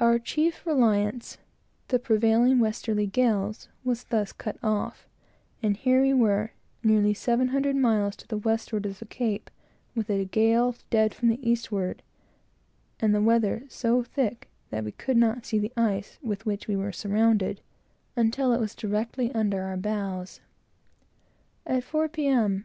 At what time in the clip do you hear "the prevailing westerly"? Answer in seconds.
1.88-3.06